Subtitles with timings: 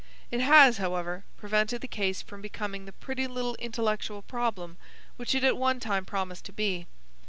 [0.31, 4.77] It has, however, prevented the case from becoming the pretty little intellectual problem
[5.15, 6.87] which it at one time promised to be.